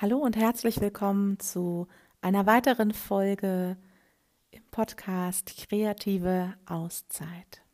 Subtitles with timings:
[0.00, 1.88] Hallo und herzlich willkommen zu
[2.20, 3.76] einer weiteren Folge
[4.52, 7.64] im Podcast Kreative Auszeit.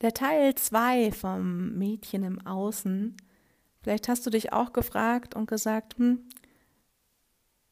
[0.00, 3.16] Der Teil 2 vom Mädchen im Außen.
[3.80, 6.28] Vielleicht hast du dich auch gefragt und gesagt, hm,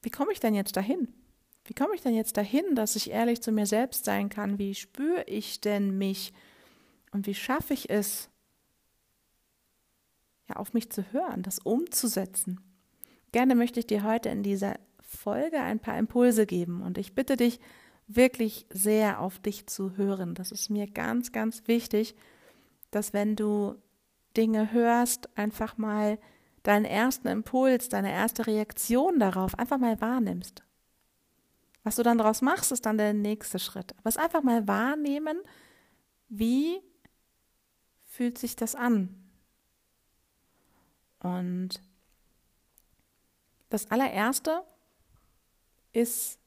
[0.02, 1.09] wie komme ich denn jetzt dahin?
[1.64, 4.61] Wie komme ich denn jetzt dahin, dass ich ehrlich zu mir selbst sein kann?
[4.61, 6.32] Wie spüre ich denn mich?
[7.11, 8.29] Und wie schaffe ich es,
[10.51, 12.61] ja, auf mich zu hören, das umzusetzen.
[13.32, 17.36] Gerne möchte ich dir heute in dieser Folge ein paar Impulse geben und ich bitte
[17.36, 17.61] dich
[18.07, 20.35] wirklich sehr auf dich zu hören.
[20.35, 22.17] Das ist mir ganz, ganz wichtig,
[22.91, 23.77] dass wenn du
[24.36, 26.18] Dinge hörst, einfach mal
[26.63, 30.63] deinen ersten Impuls, deine erste Reaktion darauf einfach mal wahrnimmst.
[31.82, 33.92] Was du dann daraus machst, ist dann der nächste Schritt.
[33.98, 35.39] Aber es einfach mal wahrnehmen,
[36.28, 36.80] wie
[38.05, 39.19] fühlt sich das an?
[41.22, 41.83] Und
[43.69, 44.62] das allererste
[45.92, 46.38] ist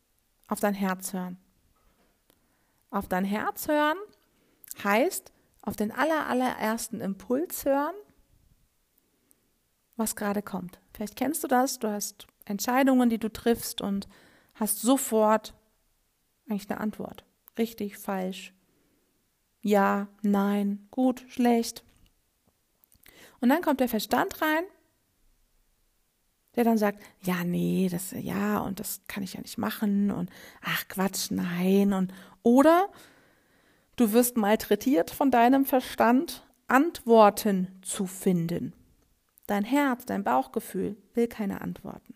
[0.48, 1.38] auf dein Herz hören.
[2.90, 3.98] Auf dein Herz hören
[4.84, 7.96] heißt auf den aller, allerersten Impuls hören,
[9.96, 10.80] was gerade kommt.
[10.94, 14.08] Vielleicht kennst du das, du hast Entscheidungen, die du triffst und
[14.56, 15.54] hast sofort
[16.50, 17.24] eigentlich eine Antwort.
[17.58, 18.54] Richtig, falsch,
[19.66, 21.86] ja, nein, gut, schlecht.
[23.44, 24.64] Und dann kommt der Verstand rein,
[26.56, 30.30] der dann sagt, ja, nee, das, ja, und das kann ich ja nicht machen und
[30.62, 32.90] ach Quatsch, nein und oder
[33.98, 38.72] du wirst malträtiert von deinem Verstand, Antworten zu finden.
[39.46, 42.14] Dein Herz, dein Bauchgefühl will keine Antworten.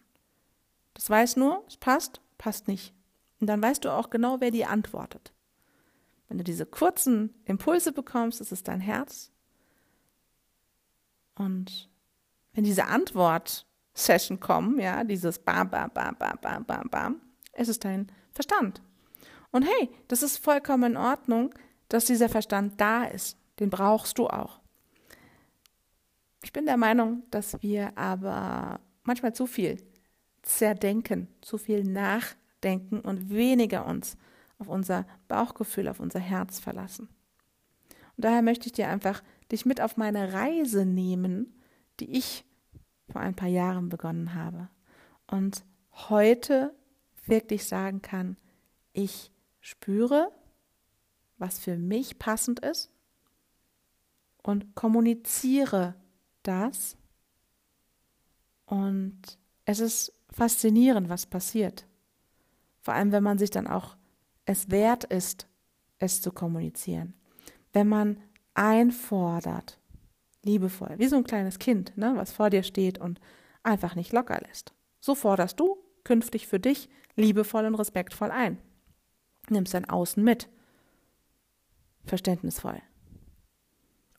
[0.93, 2.93] Das weiß nur, es passt, passt nicht.
[3.41, 5.33] Und dann weißt du auch genau, wer die antwortet.
[6.29, 9.33] Wenn du diese kurzen Impulse bekommst, ist es dein Herz,
[11.37, 11.89] und
[12.53, 17.21] wenn diese Antwort-Session kommen, ja, dieses Bam, Bam, Bam, Bam, Bam, Bam, Bam,
[17.53, 18.81] es ist dein Verstand.
[19.51, 21.53] Und hey, das ist vollkommen in Ordnung,
[21.89, 23.37] dass dieser Verstand da ist.
[23.59, 24.59] Den brauchst du auch.
[26.43, 29.77] Ich bin der Meinung, dass wir aber manchmal zu viel
[30.43, 34.17] zerdenken, zu viel nachdenken und weniger uns
[34.59, 37.09] auf unser Bauchgefühl, auf unser Herz verlassen.
[38.15, 39.21] Und daher möchte ich dir einfach
[39.51, 41.61] dich mit auf meine Reise nehmen,
[41.99, 42.45] die ich
[43.09, 44.69] vor ein paar Jahren begonnen habe.
[45.27, 45.63] Und
[45.93, 46.75] heute
[47.25, 48.37] wirklich sagen kann,
[48.93, 50.31] ich spüre,
[51.37, 52.91] was für mich passend ist
[54.43, 55.95] und kommuniziere
[56.43, 56.97] das.
[58.65, 61.85] Und es ist faszinierend, was passiert.
[62.81, 63.97] Vor allem, wenn man sich dann auch
[64.45, 65.47] es wert ist,
[65.99, 67.13] es zu kommunizieren.
[67.73, 68.17] Wenn man
[68.57, 69.79] einfordert.
[70.43, 73.19] Liebevoll, wie so ein kleines Kind, ne, was vor dir steht und
[73.63, 74.73] einfach nicht locker lässt.
[74.99, 78.57] So forderst du künftig für dich liebevoll und respektvoll ein.
[79.49, 80.49] Nimmst dein Außen mit.
[82.05, 82.81] Verständnisvoll.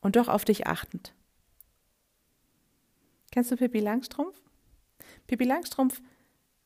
[0.00, 1.14] Und doch auf dich achtend.
[3.30, 4.40] Kennst du Pippi Langstrumpf?
[5.26, 6.00] Pippi Langstrumpf,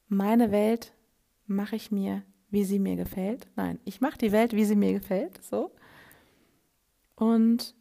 [0.08, 0.92] meine Welt
[1.46, 3.48] mache ich mir, wie sie mir gefällt.
[3.56, 5.42] Nein, ich mache die Welt, wie sie mir gefällt.
[5.42, 5.72] So.
[7.14, 7.74] Und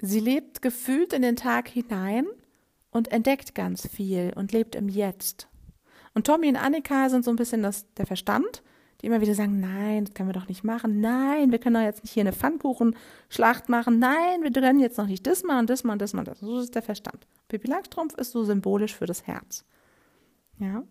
[0.00, 2.26] sie lebt gefühlt in den Tag hinein
[2.90, 5.48] und entdeckt ganz viel und lebt im Jetzt.
[6.14, 8.62] Und Tommy und Annika sind so ein bisschen das, der Verstand,
[9.00, 11.00] die immer wieder sagen, nein, das können wir doch nicht machen.
[11.00, 13.98] Nein, wir können doch jetzt nicht hier eine Pfannkuchenschlacht machen.
[13.98, 16.24] Nein, wir können jetzt noch nicht das mal und das mal und das mal.
[16.24, 16.40] Das.
[16.40, 17.26] So ist der Verstand.
[17.48, 19.64] Pippi Langstrumpf ist so symbolisch für das Herz.
[20.58, 20.84] Ja.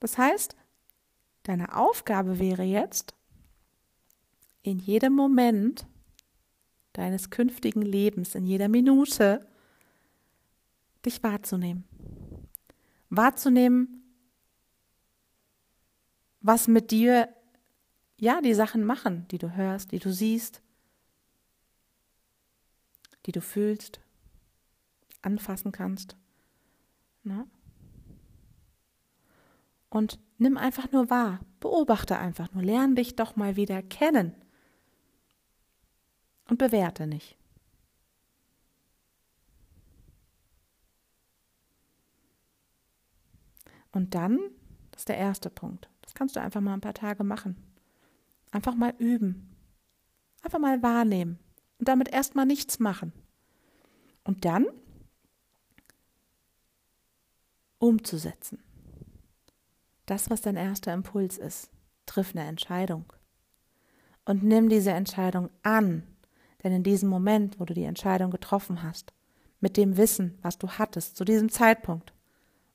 [0.00, 0.56] Das heißt,
[1.44, 3.14] deine Aufgabe wäre jetzt,
[4.62, 5.86] in jedem Moment
[6.98, 9.46] deines künftigen Lebens, in jeder Minute,
[11.04, 11.84] dich wahrzunehmen.
[13.10, 14.02] Wahrzunehmen,
[16.40, 17.28] was mit dir,
[18.18, 20.62] ja, die Sachen machen, die du hörst, die du siehst,
[23.26, 24.00] die du fühlst,
[25.22, 26.16] anfassen kannst.
[27.24, 27.46] Ne?
[29.90, 34.34] Und nimm einfach nur wahr, beobachte einfach nur, lerne dich doch mal wieder kennen
[36.48, 37.36] und bewerte nicht.
[43.92, 44.38] Und dann,
[44.90, 47.56] das ist der erste Punkt, das kannst du einfach mal ein paar Tage machen.
[48.52, 49.56] Einfach mal üben.
[50.42, 51.38] Einfach mal wahrnehmen
[51.78, 53.12] und damit erstmal nichts machen.
[54.22, 54.66] Und dann
[57.78, 58.62] umzusetzen.
[60.06, 61.70] Das, was dein erster Impuls ist,
[62.06, 63.12] triff eine Entscheidung.
[64.24, 66.02] Und nimm diese Entscheidung an
[66.62, 69.12] denn in diesem Moment, wo du die Entscheidung getroffen hast,
[69.60, 72.12] mit dem Wissen, was du hattest zu diesem Zeitpunkt,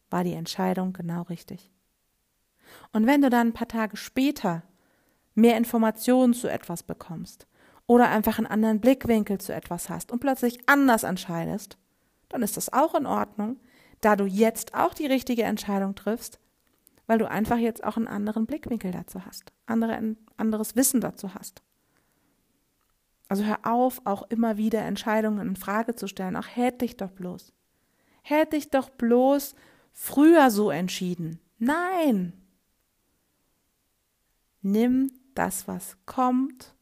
[0.09, 1.71] war die Entscheidung genau richtig.
[2.91, 4.63] Und wenn du dann ein paar Tage später
[5.35, 7.47] mehr Informationen zu etwas bekommst
[7.87, 11.77] oder einfach einen anderen Blickwinkel zu etwas hast und plötzlich anders entscheidest,
[12.29, 13.57] dann ist das auch in Ordnung,
[14.01, 16.39] da du jetzt auch die richtige Entscheidung triffst,
[17.07, 21.61] weil du einfach jetzt auch einen anderen Blickwinkel dazu hast, andere, anderes Wissen dazu hast.
[23.31, 26.35] Also hör auf, auch immer wieder Entscheidungen in Frage zu stellen.
[26.35, 27.53] Auch hätte ich doch bloß.
[28.23, 29.55] Hätte ich doch bloß
[29.93, 31.39] früher so entschieden.
[31.57, 32.33] Nein.
[34.61, 36.75] Nimm das, was kommt.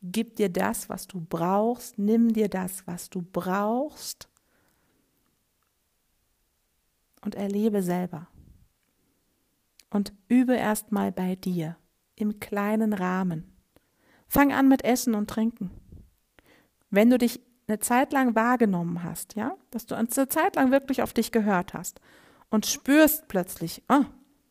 [0.00, 1.98] Gib dir das, was du brauchst.
[1.98, 4.30] Nimm dir das, was du brauchst.
[7.20, 8.26] Und erlebe selber.
[9.90, 11.76] Und übe erst mal bei dir
[12.14, 13.57] im kleinen Rahmen.
[14.28, 15.70] Fang an mit Essen und Trinken.
[16.90, 21.02] Wenn du dich eine Zeit lang wahrgenommen hast, ja, dass du eine Zeit lang wirklich
[21.02, 22.00] auf dich gehört hast
[22.50, 24.04] und spürst plötzlich, oh,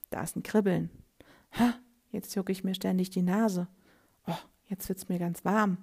[0.10, 0.90] da ist ein Kribbeln.
[1.60, 1.74] Ha,
[2.12, 3.68] jetzt jucke ich mir ständig die Nase.
[4.28, 4.38] Oh,
[4.68, 5.78] jetzt wird's mir ganz warm.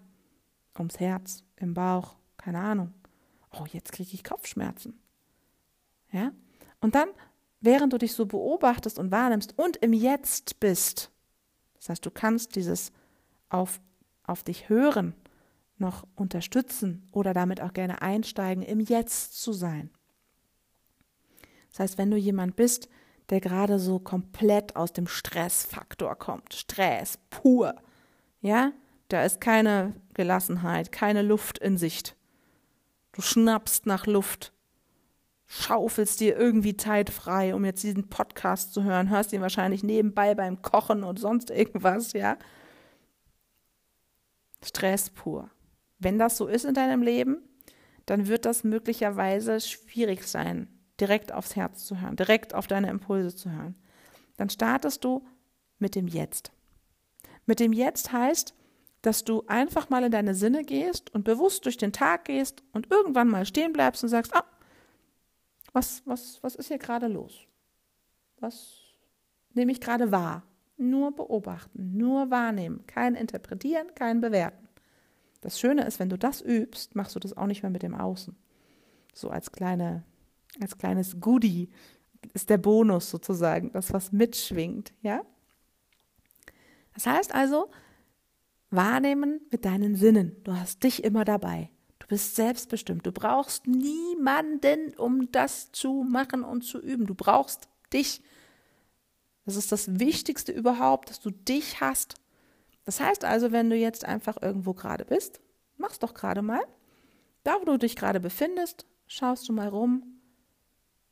[0.76, 2.92] Ums Herz, im Bauch, keine Ahnung.
[3.52, 4.98] Oh, jetzt kriege ich Kopfschmerzen.
[6.10, 6.32] Ja?
[6.80, 7.08] Und dann,
[7.60, 11.10] während du dich so beobachtest und wahrnimmst und im Jetzt bist,
[11.76, 12.92] das heißt, du kannst dieses
[13.54, 13.80] auf,
[14.24, 15.14] auf dich hören,
[15.78, 19.90] noch unterstützen oder damit auch gerne einsteigen, im Jetzt zu sein.
[21.70, 22.88] Das heißt, wenn du jemand bist,
[23.30, 27.74] der gerade so komplett aus dem Stressfaktor kommt, Stress pur,
[28.40, 28.72] ja,
[29.08, 32.16] da ist keine Gelassenheit, keine Luft in Sicht.
[33.12, 34.52] Du schnappst nach Luft,
[35.46, 40.34] schaufelst dir irgendwie Zeit frei, um jetzt diesen Podcast zu hören, hörst ihn wahrscheinlich nebenbei
[40.34, 42.36] beim Kochen und sonst irgendwas, ja.
[44.64, 45.50] Stress pur.
[45.98, 47.38] Wenn das so ist in deinem Leben,
[48.06, 50.68] dann wird das möglicherweise schwierig sein,
[51.00, 53.74] direkt aufs Herz zu hören, direkt auf deine Impulse zu hören.
[54.36, 55.26] Dann startest du
[55.78, 56.52] mit dem Jetzt.
[57.46, 58.54] Mit dem Jetzt heißt,
[59.02, 62.90] dass du einfach mal in deine Sinne gehst und bewusst durch den Tag gehst und
[62.90, 64.44] irgendwann mal stehen bleibst und sagst, ah,
[65.72, 67.46] was, was, was ist hier gerade los?
[68.40, 68.80] Was
[69.52, 70.42] nehme ich gerade wahr?
[70.76, 74.68] Nur beobachten, nur wahrnehmen, kein Interpretieren, kein Bewerten.
[75.40, 77.94] Das Schöne ist, wenn du das übst, machst du das auch nicht mehr mit dem
[77.94, 78.34] Außen.
[79.12, 80.02] So als kleine,
[80.60, 81.68] als kleines Goodie
[82.32, 85.22] ist der Bonus sozusagen, das was mitschwingt, ja?
[86.94, 87.70] Das heißt also,
[88.70, 90.36] wahrnehmen mit deinen Sinnen.
[90.44, 91.70] Du hast dich immer dabei.
[91.98, 93.06] Du bist selbstbestimmt.
[93.06, 97.06] Du brauchst niemanden, um das zu machen und zu üben.
[97.06, 98.22] Du brauchst dich.
[99.44, 102.14] Das ist das Wichtigste überhaupt, dass du dich hast.
[102.84, 105.40] Das heißt also, wenn du jetzt einfach irgendwo gerade bist,
[105.76, 106.62] mach's doch gerade mal.
[107.42, 110.02] Da, wo du dich gerade befindest, schaust du mal rum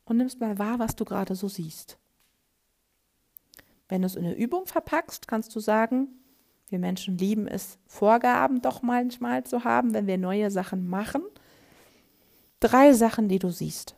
[0.05, 1.97] und nimmst mal wahr, was du gerade so siehst.
[3.87, 6.07] Wenn du es in eine Übung verpackst, kannst du sagen,
[6.69, 11.21] wir Menschen lieben es, Vorgaben doch manchmal zu haben, wenn wir neue Sachen machen.
[12.59, 13.95] Drei Sachen, die du siehst.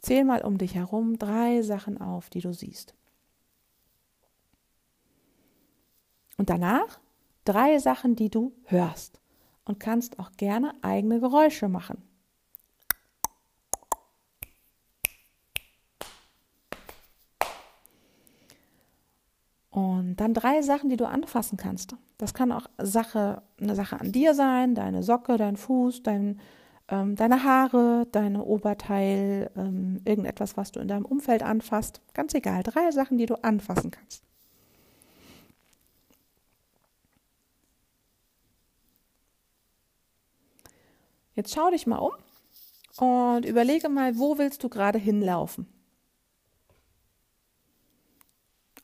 [0.00, 2.94] Zähl mal um dich herum drei Sachen auf, die du siehst.
[6.38, 7.00] Und danach
[7.44, 9.20] drei Sachen, die du hörst
[9.64, 12.02] und kannst auch gerne eigene Geräusche machen.
[19.70, 21.94] Und dann drei Sachen, die du anfassen kannst.
[22.16, 26.40] Das kann auch Sache, eine Sache an dir sein, deine Socke, dein Fuß, dein,
[26.88, 32.00] ähm, deine Haare, deine Oberteil, ähm, irgendetwas, was du in deinem Umfeld anfasst.
[32.14, 34.27] Ganz egal, drei Sachen, die du anfassen kannst.
[41.38, 42.10] Jetzt schau dich mal um
[42.96, 45.68] und überlege mal, wo willst du gerade hinlaufen?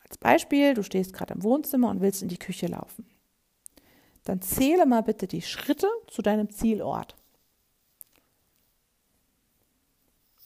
[0.04, 3.08] Als Beispiel, du stehst gerade im Wohnzimmer und willst in die Küche laufen.
[4.22, 7.16] Dann zähle mal bitte die Schritte zu deinem Zielort.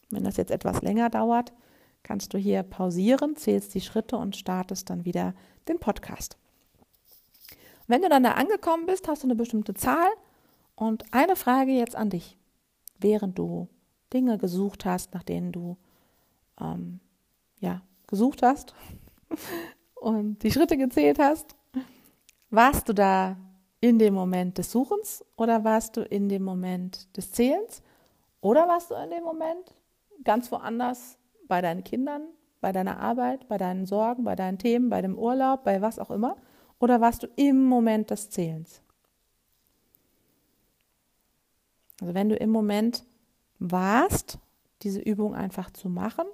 [0.08, 1.52] Wenn das jetzt etwas länger dauert,
[2.04, 5.34] kannst du hier pausieren, zählst die Schritte und startest dann wieder
[5.68, 6.38] den Podcast.
[7.86, 10.08] Wenn du dann da angekommen bist, hast du eine bestimmte Zahl
[10.78, 12.38] und eine Frage jetzt an dich,
[13.00, 13.68] während du
[14.12, 15.76] Dinge gesucht hast, nach denen du
[16.60, 17.00] ähm,
[17.58, 18.74] ja gesucht hast
[19.96, 21.56] und die Schritte gezählt hast,
[22.50, 23.36] warst du da
[23.80, 27.82] in dem Moment des Suchens oder warst du in dem Moment des Zählens
[28.40, 29.74] oder warst du in dem Moment
[30.22, 31.18] ganz woanders
[31.48, 32.22] bei deinen Kindern,
[32.60, 36.10] bei deiner Arbeit, bei deinen Sorgen, bei deinen Themen, bei dem Urlaub, bei was auch
[36.10, 36.36] immer?
[36.78, 38.82] Oder warst du im Moment des Zählens?
[42.00, 43.04] Also wenn du im Moment
[43.58, 44.38] warst,
[44.82, 46.26] diese Übung einfach zu machen.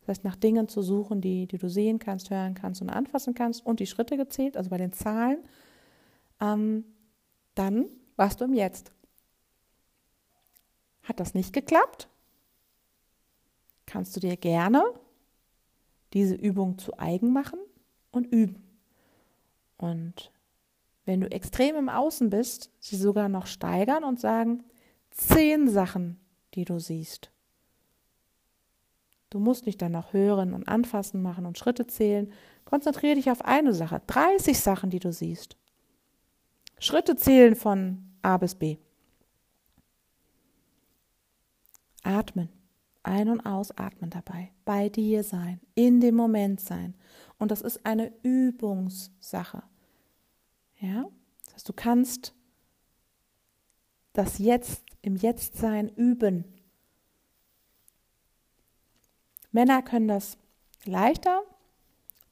[0.00, 3.34] Das heißt, nach Dingen zu suchen, die, die du sehen kannst, hören kannst und anfassen
[3.34, 5.38] kannst und die Schritte gezählt, also bei den Zahlen,
[6.40, 6.84] ähm,
[7.54, 8.92] dann warst du im Jetzt.
[11.02, 12.08] Hat das nicht geklappt?
[13.86, 14.82] Kannst du dir gerne
[16.12, 17.58] diese Übung zu eigen machen
[18.10, 18.62] und üben.
[19.76, 20.32] Und
[21.04, 24.64] wenn du extrem im Außen bist, sie sogar noch steigern und sagen,
[25.20, 26.18] zehn Sachen,
[26.54, 27.30] die du siehst.
[29.30, 32.32] Du musst nicht dann noch hören und anfassen machen und Schritte zählen.
[32.64, 34.02] Konzentriere dich auf eine Sache.
[34.06, 35.56] 30 Sachen, die du siehst.
[36.80, 38.78] Schritte zählen von A bis B.
[42.02, 42.48] Atmen.
[43.02, 44.50] Ein- und ausatmen dabei.
[44.64, 45.60] Bei dir sein.
[45.74, 46.94] In dem Moment sein.
[47.38, 49.62] Und das ist eine Übungssache.
[50.80, 51.06] Ja?
[51.44, 52.34] Das heißt, du kannst
[54.12, 56.44] das Jetzt im Jetztsein üben.
[59.52, 60.38] Männer können das
[60.84, 61.42] leichter.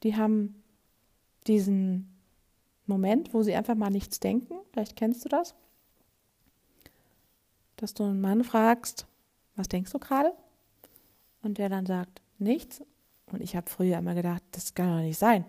[0.03, 0.63] Die haben
[1.47, 2.19] diesen
[2.87, 4.55] Moment, wo sie einfach mal nichts denken.
[4.73, 5.55] Vielleicht kennst du das.
[7.77, 9.07] Dass du einen Mann fragst,
[9.57, 10.33] was denkst du gerade?
[11.43, 12.83] Und der dann sagt, nichts.
[13.27, 15.45] Und ich habe früher immer gedacht, das kann doch nicht sein.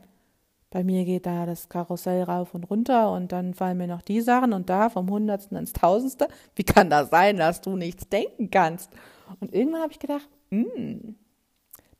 [0.71, 4.21] Bei mir geht da das Karussell rauf und runter und dann fallen mir noch die
[4.21, 6.27] Sachen und da vom Hundertsten ins Tausendste.
[6.55, 8.91] Wie kann das sein, dass du nichts denken kannst?
[9.39, 11.15] Und irgendwann habe ich gedacht, mm,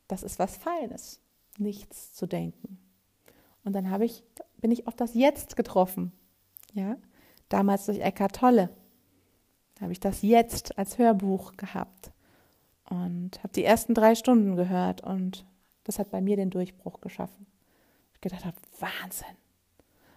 [0.06, 1.20] das ist was Feines,
[1.58, 2.78] nichts zu denken.
[3.64, 4.22] Und dann habe ich,
[4.58, 6.12] bin ich auf das Jetzt getroffen.
[6.72, 6.96] Ja,
[7.48, 8.70] damals durch Eckhart Tolle.
[9.80, 12.12] Habe ich das Jetzt als Hörbuch gehabt
[12.88, 15.46] und habe die ersten drei Stunden gehört und
[15.84, 17.46] das hat bei mir den Durchbruch geschaffen.
[18.20, 19.36] Gedacht habe, Wahnsinn.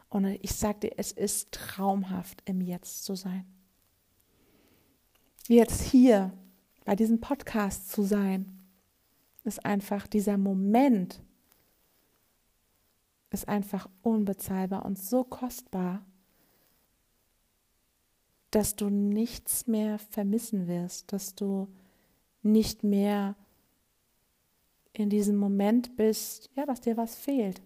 [0.10, 3.46] Und ich sagte, es ist traumhaft, im Jetzt zu sein.
[5.48, 6.32] Jetzt hier
[6.86, 8.64] bei diesem Podcast zu sein,
[9.44, 11.22] ist einfach dieser Moment,
[13.30, 16.06] ist einfach unbezahlbar und so kostbar,
[18.52, 21.68] dass du nichts mehr vermissen wirst, dass du
[22.44, 23.36] nicht mehr
[24.94, 27.62] in diesem Moment bist, ja, dass dir was fehlt.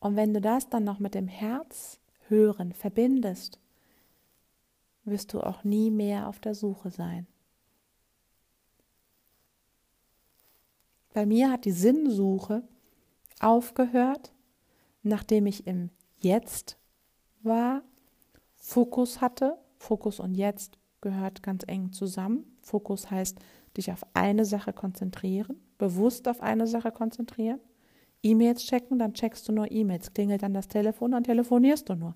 [0.00, 3.60] Und wenn du das dann noch mit dem Herz hören verbindest,
[5.04, 7.26] wirst du auch nie mehr auf der Suche sein.
[11.12, 12.62] Bei mir hat die Sinnsuche
[13.40, 14.32] aufgehört,
[15.02, 16.76] nachdem ich im Jetzt
[17.42, 17.82] war,
[18.56, 19.58] Fokus hatte.
[19.78, 22.44] Fokus und Jetzt gehört ganz eng zusammen.
[22.60, 23.38] Fokus heißt,
[23.76, 27.60] dich auf eine Sache konzentrieren, bewusst auf eine Sache konzentrieren.
[28.22, 30.12] E-Mails checken, dann checkst du nur E-Mails.
[30.12, 32.14] Klingelt dann das Telefon, dann telefonierst du nur.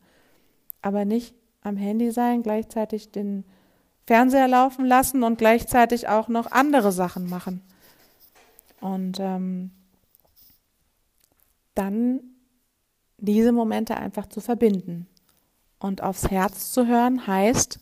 [0.82, 3.44] Aber nicht am Handy sein, gleichzeitig den
[4.06, 7.62] Fernseher laufen lassen und gleichzeitig auch noch andere Sachen machen.
[8.80, 9.70] Und ähm,
[11.75, 12.20] dann
[13.16, 15.06] diese Momente einfach zu verbinden.
[15.78, 17.78] Und aufs Herz zu hören heißt,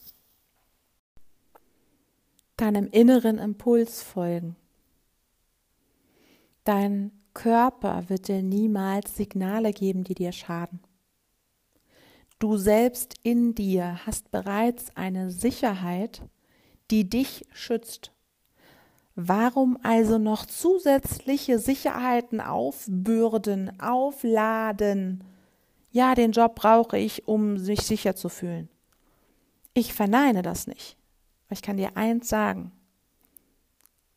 [2.57, 4.57] deinem inneren Impuls folgen.
[6.65, 10.81] Dein Körper wird dir niemals Signale geben, die dir schaden.
[12.39, 16.23] Du selbst in dir hast bereits eine Sicherheit,
[16.91, 18.13] die dich schützt.
[19.15, 25.23] Warum also noch zusätzliche Sicherheiten aufbürden, aufladen?
[25.91, 28.69] Ja, den Job brauche ich, um sich sicher zu fühlen.
[29.75, 30.97] Ich verneine das nicht.
[31.51, 32.73] Ich kann dir eins sagen.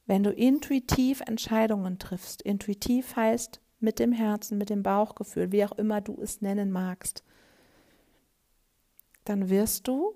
[0.05, 5.71] Wenn du intuitiv Entscheidungen triffst, intuitiv heißt mit dem Herzen, mit dem Bauchgefühl, wie auch
[5.73, 7.23] immer du es nennen magst,
[9.23, 10.15] dann wirst du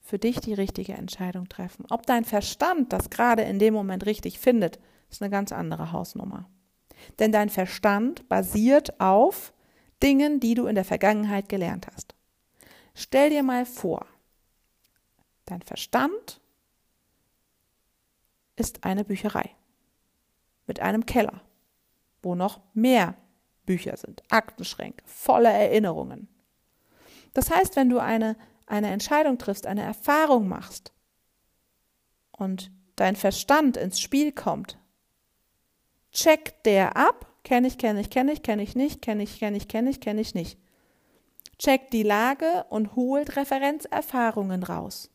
[0.00, 1.86] für dich die richtige Entscheidung treffen.
[1.90, 4.78] Ob dein Verstand das gerade in dem Moment richtig findet,
[5.10, 6.48] ist eine ganz andere Hausnummer.
[7.18, 9.52] Denn dein Verstand basiert auf
[10.02, 12.14] Dingen, die du in der Vergangenheit gelernt hast.
[12.94, 14.06] Stell dir mal vor,
[15.46, 16.40] Dein Verstand
[18.56, 19.50] ist eine Bücherei
[20.66, 21.42] mit einem Keller,
[22.22, 23.16] wo noch mehr
[23.66, 26.28] Bücher sind, Aktenschränke, voller Erinnerungen.
[27.32, 30.92] Das heißt, wenn du eine, eine Entscheidung triffst, eine Erfahrung machst
[32.32, 34.78] und dein Verstand ins Spiel kommt,
[36.12, 39.56] checkt der ab, kenne ich, kenne ich, kenne ich, kenne ich nicht, kenne ich, kenne
[39.56, 40.58] ich, kenne ich, kenne ich nicht.
[41.58, 45.10] Checkt die Lage und holt Referenzerfahrungen raus.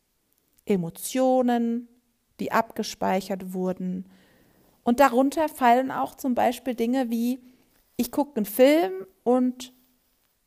[0.66, 1.88] Emotionen,
[2.40, 4.06] die abgespeichert wurden.
[4.84, 7.40] Und darunter fallen auch zum Beispiel Dinge wie,
[7.98, 9.74] ich gucke einen Film und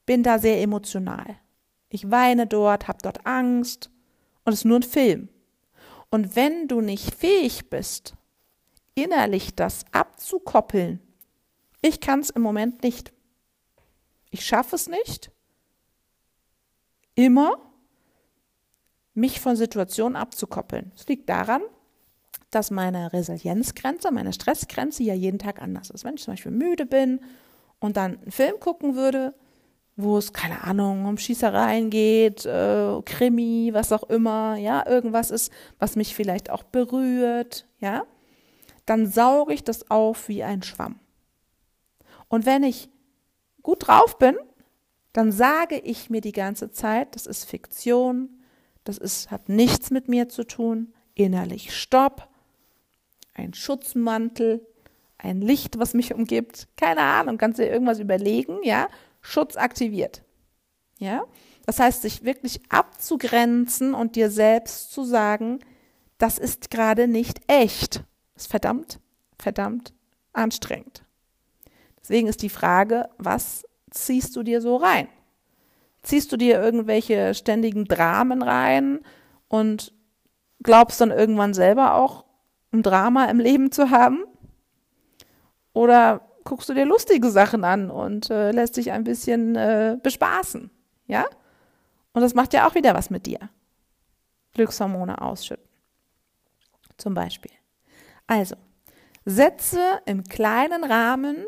[0.07, 1.37] bin da sehr emotional.
[1.89, 3.91] Ich weine dort, habe dort Angst
[4.45, 5.29] Und es ist nur ein Film.
[6.11, 8.15] Und wenn du nicht fähig bist,
[8.95, 11.01] innerlich das abzukoppeln,
[11.81, 13.13] ich kann es im Moment nicht.
[14.31, 15.31] Ich schaffe es nicht,
[17.15, 17.59] immer
[19.15, 20.93] mich von Situationen abzukoppeln.
[20.97, 21.63] Es liegt daran,
[22.53, 26.05] dass meine Resilienzgrenze, meine Stressgrenze ja jeden Tag anders ist.
[26.05, 27.21] Wenn ich zum Beispiel müde bin
[27.81, 29.35] und dann einen Film gucken würde,
[29.97, 35.53] wo es, keine Ahnung, um Schießereien geht, äh, Krimi, was auch immer, ja, irgendwas ist,
[35.79, 38.05] was mich vielleicht auch berührt, ja,
[38.87, 40.99] dann sauge ich das auf wie ein Schwamm.
[42.29, 42.89] Und wenn ich
[43.63, 44.37] gut drauf bin,
[45.13, 48.31] dann sage ich mir die ganze Zeit, das ist Fiktion,
[48.85, 52.29] das ist, hat nichts mit mir zu tun, innerlich Stopp,
[53.35, 54.67] ein Schutzmantel,
[55.19, 58.89] ein Licht, was mich umgibt, keine Ahnung, kannst dir irgendwas überlegen, ja,
[59.21, 60.23] Schutz aktiviert.
[60.99, 61.25] Ja?
[61.65, 65.61] Das heißt, sich wirklich abzugrenzen und dir selbst zu sagen,
[66.19, 68.05] das ist gerade nicht echt.
[68.37, 69.01] Ist verdammt,
[69.39, 69.93] verdammt
[70.33, 71.05] anstrengend.
[72.01, 75.09] Deswegen ist die Frage, was ziehst du dir so rein?
[76.03, 79.01] Ziehst du dir irgendwelche ständigen Dramen rein
[79.49, 79.93] und
[80.63, 82.25] glaubst dann irgendwann selber auch
[82.73, 84.25] ein Drama im Leben zu haben?
[85.73, 90.71] Oder guckst du dir lustige Sachen an und äh, lässt dich ein bisschen äh, bespaßen,
[91.07, 91.27] ja?
[92.13, 93.39] Und das macht ja auch wieder was mit dir.
[94.53, 95.67] Glückshormone ausschütten.
[96.99, 97.53] Zum Beispiel.
[98.27, 98.57] Also,
[99.25, 101.47] setze im kleinen Rahmen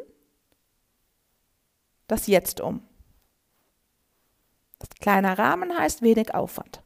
[2.07, 2.83] das Jetzt um.
[4.79, 6.83] Das kleiner Rahmen heißt wenig Aufwand.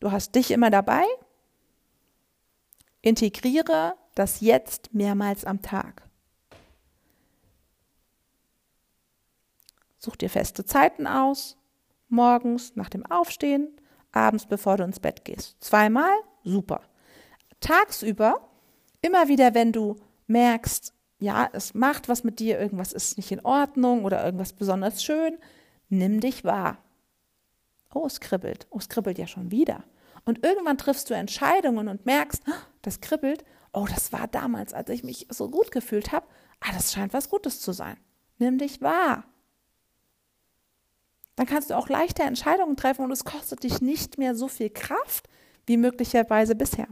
[0.00, 1.04] Du hast dich immer dabei.
[3.06, 6.02] Integriere das Jetzt mehrmals am Tag.
[9.96, 11.56] Such dir feste Zeiten aus,
[12.08, 13.68] morgens nach dem Aufstehen,
[14.10, 15.56] abends bevor du ins Bett gehst.
[15.60, 16.10] Zweimal,
[16.42, 16.80] super.
[17.60, 18.40] Tagsüber,
[19.02, 19.94] immer wieder, wenn du
[20.26, 25.04] merkst, ja, es macht was mit dir, irgendwas ist nicht in Ordnung oder irgendwas besonders
[25.04, 25.38] schön,
[25.88, 26.78] nimm dich wahr.
[27.94, 28.66] Oh, es kribbelt.
[28.70, 29.84] Oh, es kribbelt ja schon wieder.
[30.26, 33.44] Und irgendwann triffst du Entscheidungen und merkst, ah, das kribbelt.
[33.72, 36.26] Oh, das war damals, als ich mich so gut gefühlt habe.
[36.60, 37.96] Ah, das scheint was Gutes zu sein.
[38.38, 39.24] Nimm dich wahr.
[41.36, 44.70] Dann kannst du auch leichter Entscheidungen treffen und es kostet dich nicht mehr so viel
[44.70, 45.28] Kraft
[45.64, 46.88] wie möglicherweise bisher.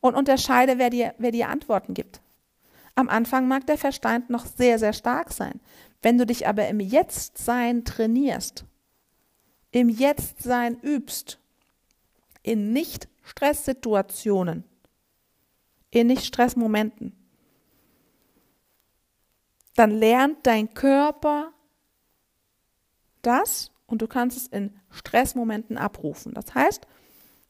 [0.00, 2.20] Und unterscheide, wer dir, wer dir Antworten gibt.
[2.96, 5.60] Am Anfang mag der Verstand noch sehr, sehr stark sein.
[6.02, 8.64] Wenn du dich aber im Jetztsein trainierst,
[9.70, 11.38] im Jetztsein übst,
[12.42, 14.64] in Nicht-Stresssituationen,
[15.90, 17.16] in Nicht-Stressmomenten,
[19.74, 21.52] dann lernt dein Körper
[23.22, 26.34] das und du kannst es in Stressmomenten abrufen.
[26.34, 26.86] Das heißt,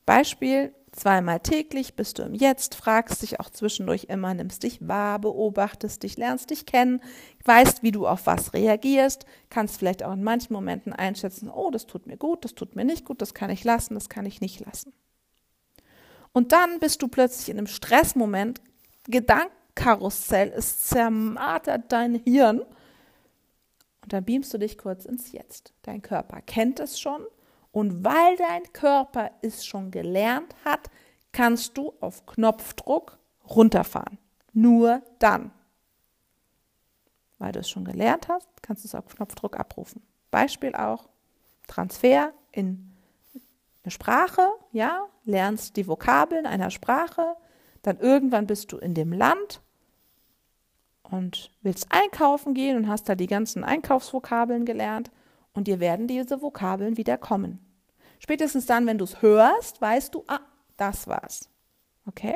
[0.06, 5.18] Beispiel, zweimal täglich bist du im Jetzt, fragst dich auch zwischendurch immer, nimmst dich wahr,
[5.18, 7.00] beobachtest dich, lernst dich kennen,
[7.44, 11.87] weißt, wie du auf was reagierst, kannst vielleicht auch in manchen Momenten einschätzen, oh, das
[11.87, 14.40] tut mir gut, das tut mir nicht gut, das kann ich lassen, das kann ich
[14.40, 14.92] nicht lassen.
[16.33, 18.61] Und dann bist du plötzlich in einem Stressmoment,
[19.05, 22.61] Gedankenkarussell, es zermartert dein Hirn
[24.03, 25.72] und dann beamst du dich kurz ins Jetzt.
[25.83, 27.24] Dein Körper kennt es schon
[27.72, 30.90] und weil dein Körper es schon gelernt hat,
[31.33, 34.18] kannst du auf Knopfdruck runterfahren.
[34.52, 35.52] Nur dann.
[37.38, 40.02] Weil du es schon gelernt hast, kannst du es auf Knopfdruck abrufen.
[40.30, 41.09] Beispiel auch
[41.66, 42.92] Transfer in
[43.83, 47.37] eine Sprache, ja, lernst die Vokabeln einer Sprache,
[47.83, 49.62] dann irgendwann bist du in dem Land
[51.02, 55.11] und willst einkaufen gehen und hast da die ganzen Einkaufsvokabeln gelernt
[55.61, 57.59] und dir werden diese Vokabeln wieder kommen.
[58.18, 60.40] Spätestens dann, wenn du es hörst, weißt du, ah,
[60.79, 61.51] das war's.
[62.07, 62.35] Okay?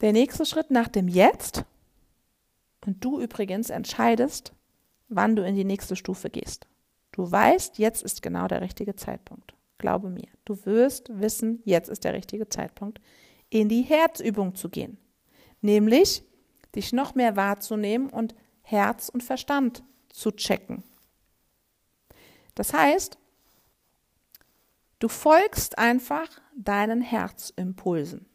[0.00, 1.66] Der nächste Schritt nach dem Jetzt,
[2.86, 4.54] und du übrigens entscheidest,
[5.10, 6.66] wann du in die nächste Stufe gehst.
[7.10, 9.52] Du weißt, jetzt ist genau der richtige Zeitpunkt.
[9.76, 13.02] Glaube mir, du wirst wissen, jetzt ist der richtige Zeitpunkt
[13.50, 14.96] in die Herzübung zu gehen,
[15.60, 16.22] nämlich
[16.74, 18.34] dich noch mehr wahrzunehmen und
[18.72, 20.82] Herz und Verstand zu checken.
[22.54, 23.18] Das heißt,
[24.98, 28.26] du folgst einfach deinen Herzimpulsen.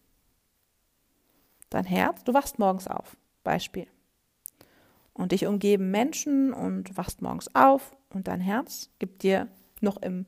[1.70, 3.88] Dein Herz, du wachst morgens auf, Beispiel.
[5.14, 9.48] Und dich umgeben Menschen und wachst morgens auf und dein Herz gibt dir
[9.82, 10.26] noch im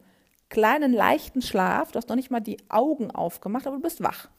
[0.50, 4.30] kleinen, leichten Schlaf, du hast noch nicht mal die Augen aufgemacht, aber du bist wach.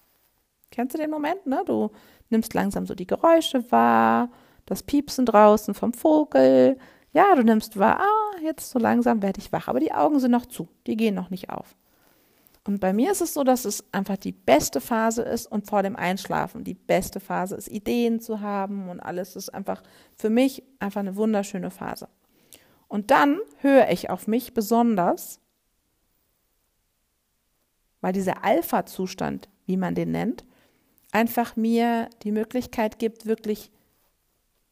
[0.71, 1.63] Kennst du den Moment, ne?
[1.67, 1.91] Du
[2.29, 4.31] nimmst langsam so die Geräusche wahr,
[4.71, 6.79] das Piepsen draußen vom Vogel.
[7.13, 9.67] Ja, du nimmst wahr, ah, jetzt so langsam werde ich wach.
[9.67, 11.75] Aber die Augen sind noch zu, die gehen noch nicht auf.
[12.65, 15.83] Und bei mir ist es so, dass es einfach die beste Phase ist und vor
[15.83, 19.83] dem Einschlafen die beste Phase ist, Ideen zu haben und alles ist einfach
[20.15, 22.09] für mich einfach eine wunderschöne Phase.
[22.87, 25.41] Und dann höre ich auf mich besonders,
[28.01, 30.45] weil dieser Alpha-Zustand, wie man den nennt,
[31.11, 33.73] einfach mir die Möglichkeit gibt, wirklich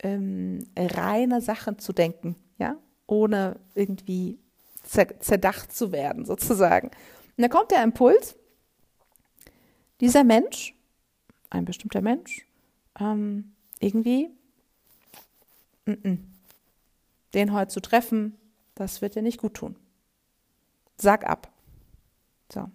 [0.01, 4.39] ähm, reine Sachen zu denken, ja, ohne irgendwie
[4.85, 6.89] zerdacht zu werden, sozusagen.
[7.37, 8.37] Und da kommt der Impuls,
[10.01, 10.75] dieser Mensch,
[11.51, 12.47] ein bestimmter Mensch,
[12.99, 14.31] ähm, irgendwie,
[15.87, 16.19] n -n,
[17.35, 18.37] den heute zu treffen,
[18.75, 19.77] das wird dir nicht gut tun.
[20.97, 21.53] Sag ab.
[22.53, 22.61] So.
[22.61, 22.73] Und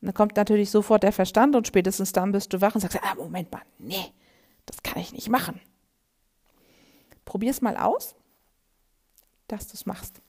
[0.00, 3.14] dann kommt natürlich sofort der Verstand und spätestens dann bist du wach und sagst, ah,
[3.14, 4.12] Moment mal, nee,
[4.66, 5.60] das kann ich nicht machen.
[7.24, 8.14] Probier es mal aus,
[9.48, 10.20] dass du es machst.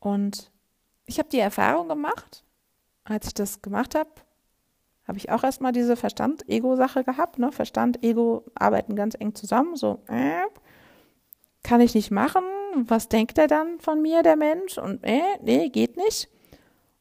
[0.00, 0.50] Und
[1.06, 2.44] ich habe die Erfahrung gemacht,
[3.04, 4.10] als ich das gemacht habe,
[5.06, 7.38] habe ich auch erstmal diese Verstand-Ego-Sache gehabt.
[7.38, 7.52] Ne?
[7.52, 9.76] Verstand, Ego arbeiten ganz eng zusammen.
[9.76, 10.42] So, äh,
[11.62, 12.42] kann ich nicht machen.
[12.74, 14.78] Was denkt er dann von mir, der Mensch?
[14.78, 16.28] Und äh, nee, geht nicht.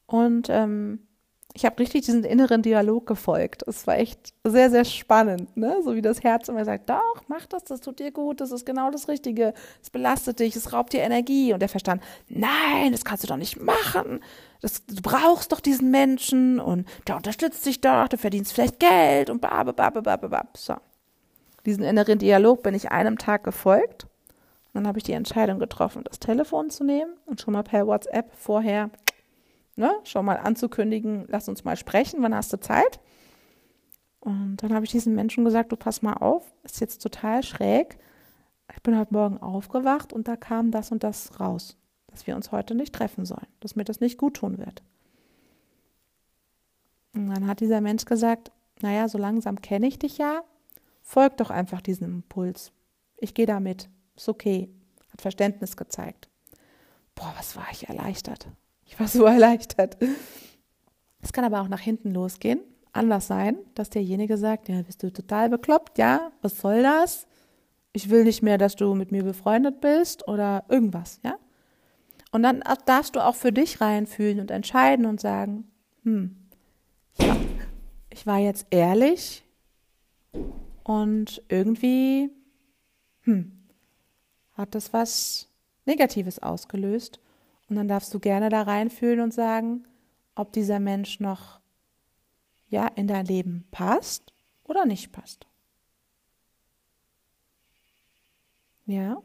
[0.06, 1.08] Und ähm,
[1.56, 3.64] ich habe richtig diesen inneren Dialog gefolgt.
[3.66, 5.78] Es war echt sehr, sehr spannend, ne?
[5.86, 8.66] So wie das Herz immer sagt, doch, mach das, das tut dir gut, das ist
[8.66, 11.54] genau das Richtige, es belastet dich, es raubt dir Energie.
[11.54, 14.20] Und der Verstand, nein, das kannst du doch nicht machen.
[14.60, 19.30] Das, du brauchst doch diesen Menschen und der unterstützt dich doch, du verdienst vielleicht Geld
[19.30, 20.58] und bab, bab, bab, bab.
[20.58, 20.76] So.
[21.66, 24.08] Diesen inneren Dialog bin ich einem Tag gefolgt.
[24.74, 28.34] Dann habe ich die Entscheidung getroffen, das Telefon zu nehmen und schon mal per WhatsApp
[28.36, 28.90] vorher
[29.76, 33.00] ne, schon mal anzukündigen, lass uns mal sprechen, wann hast du Zeit?
[34.20, 37.98] Und dann habe ich diesem Menschen gesagt, du pass mal auf, ist jetzt total schräg.
[38.74, 42.52] Ich bin heute Morgen aufgewacht und da kam das und das raus, dass wir uns
[42.52, 44.82] heute nicht treffen sollen, dass mir das nicht gut tun wird.
[47.14, 50.44] Und dann hat dieser Mensch gesagt, naja, so langsam kenne ich dich ja,
[51.02, 52.72] folg doch einfach diesem Impuls.
[53.18, 54.70] Ich gehe da mit, ist okay,
[55.12, 56.30] hat Verständnis gezeigt.
[57.14, 58.48] Boah, was war ich erleichtert.
[58.86, 59.98] Ich war so erleichtert.
[61.22, 62.62] Es kann aber auch nach hinten losgehen,
[62.94, 67.28] anders sein, dass derjenige sagt, ja, bist du total bekloppt, ja, was soll das?
[67.94, 71.38] Ich will nicht mehr, dass du mit mir befreundet bist oder irgendwas, ja?
[72.32, 75.72] Und dann darfst du auch für dich reinfühlen und entscheiden und sagen,
[76.04, 76.36] hm,
[77.18, 77.38] ja,
[78.10, 79.46] ich war jetzt ehrlich
[80.84, 82.30] und irgendwie,
[83.22, 83.54] hm,
[84.54, 85.50] hat das was
[85.86, 87.22] Negatives ausgelöst
[87.70, 89.88] und dann darfst du gerne da reinfühlen und sagen,
[90.36, 91.60] ob dieser Mensch noch
[92.68, 95.48] ja in dein Leben passt oder nicht passt.
[98.86, 99.18] Ja,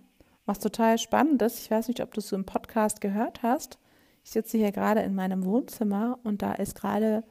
[0.46, 3.78] was total spannend ist, ich weiß nicht, ob du es so im Podcast gehört hast.
[4.24, 7.24] Ich sitze hier gerade in meinem Wohnzimmer und da ist gerade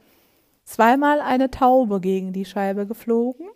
[0.64, 3.48] zweimal eine Taube gegen die Scheibe geflogen,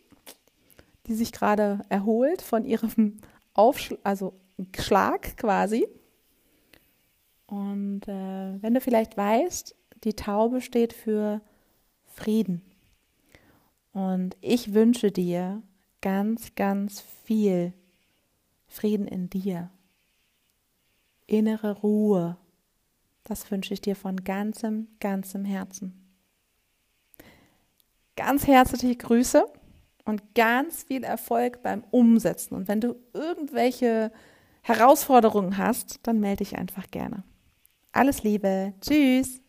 [1.07, 3.19] die sich gerade erholt von ihrem
[3.53, 4.35] Aufschlag, also
[4.77, 5.87] Schlag quasi.
[7.47, 11.41] Und äh, wenn du vielleicht weißt, die Taube steht für
[12.07, 12.63] Frieden.
[13.93, 15.63] Und ich wünsche dir
[16.01, 17.73] ganz, ganz viel
[18.67, 19.71] Frieden in dir.
[21.27, 22.37] Innere Ruhe.
[23.25, 26.01] Das wünsche ich dir von ganzem, ganzem Herzen.
[28.17, 29.47] Ganz herzliche Grüße
[30.05, 32.55] und ganz viel Erfolg beim Umsetzen.
[32.55, 34.13] Und wenn du irgendwelche
[34.63, 37.25] Herausforderungen hast, dann melde dich einfach gerne.
[37.95, 38.75] Alles Liebe.
[38.81, 39.44] Tschüss.